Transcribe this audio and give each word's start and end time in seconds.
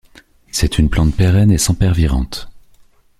C'est 0.51 0.79
une 0.79 0.89
plante 0.89 1.15
pérenne 1.15 1.51
et 1.51 1.59
sempervirente. 1.59 2.49